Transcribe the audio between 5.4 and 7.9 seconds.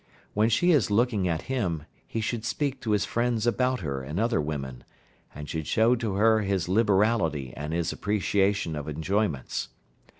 should show to her his liberality and